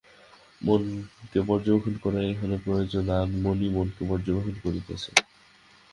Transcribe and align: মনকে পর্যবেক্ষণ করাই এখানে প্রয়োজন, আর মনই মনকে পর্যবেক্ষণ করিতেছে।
মনকে 0.61 1.39
পর্যবেক্ষণ 1.47 1.95
করাই 2.03 2.27
এখানে 2.33 2.55
প্রয়োজন, 2.65 3.05
আর 3.17 3.27
মনই 3.43 3.69
মনকে 3.69 4.03
পর্যবেক্ষণ 4.09 4.55
করিতেছে। 4.63 5.11